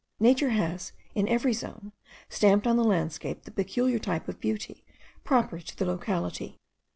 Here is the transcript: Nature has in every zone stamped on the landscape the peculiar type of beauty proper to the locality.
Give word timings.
Nature 0.19 0.49
has 0.49 0.93
in 1.13 1.27
every 1.27 1.53
zone 1.53 1.91
stamped 2.27 2.65
on 2.65 2.75
the 2.75 2.83
landscape 2.83 3.43
the 3.43 3.51
peculiar 3.51 3.99
type 3.99 4.27
of 4.27 4.39
beauty 4.39 4.83
proper 5.23 5.59
to 5.59 5.77
the 5.77 5.85
locality. 5.85 6.57